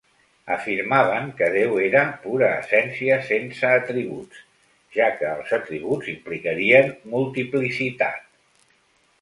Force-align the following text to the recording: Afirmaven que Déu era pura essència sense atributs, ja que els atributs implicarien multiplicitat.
Afirmaven 0.53 1.27
que 1.41 1.49
Déu 1.55 1.75
era 1.87 2.01
pura 2.23 2.49
essència 2.61 3.19
sense 3.29 3.69
atributs, 3.81 4.41
ja 4.97 5.11
que 5.21 5.31
els 5.35 5.55
atributs 5.61 6.11
implicarien 6.17 6.93
multiplicitat. 7.15 8.27